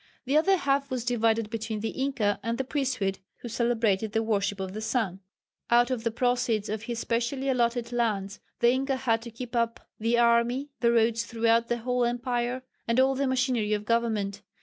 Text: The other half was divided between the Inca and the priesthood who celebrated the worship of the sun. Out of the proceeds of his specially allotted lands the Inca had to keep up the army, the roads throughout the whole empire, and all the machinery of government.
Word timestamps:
The 0.25 0.35
other 0.35 0.55
half 0.57 0.89
was 0.89 1.05
divided 1.05 1.51
between 1.51 1.81
the 1.81 1.89
Inca 1.91 2.39
and 2.41 2.57
the 2.57 2.63
priesthood 2.63 3.19
who 3.41 3.47
celebrated 3.47 4.13
the 4.13 4.23
worship 4.23 4.59
of 4.59 4.73
the 4.73 4.81
sun. 4.81 5.19
Out 5.69 5.91
of 5.91 6.03
the 6.03 6.09
proceeds 6.09 6.69
of 6.69 6.81
his 6.81 6.97
specially 6.97 7.49
allotted 7.49 7.91
lands 7.91 8.39
the 8.61 8.71
Inca 8.71 8.95
had 8.95 9.21
to 9.21 9.29
keep 9.29 9.55
up 9.55 9.87
the 9.99 10.17
army, 10.17 10.71
the 10.79 10.91
roads 10.91 11.27
throughout 11.27 11.67
the 11.67 11.77
whole 11.77 12.03
empire, 12.03 12.63
and 12.87 12.99
all 12.99 13.13
the 13.13 13.27
machinery 13.27 13.73
of 13.73 13.85
government. 13.85 14.41